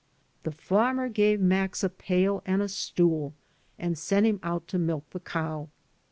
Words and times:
'^The 0.45 0.55
farmer 0.55 1.07
gave 1.09 1.39
Max 1.39 1.83
a 1.83 1.89
pail 1.89 2.41
and 2.47 2.63
a 2.63 2.67
stool 2.67 3.35
and 3.77 3.95
sent 3.99 4.25
him 4.25 4.39
out 4.41 4.67
to 4.69 4.79
milk 4.79 5.07
the 5.11 5.19
cow. 5.19 5.69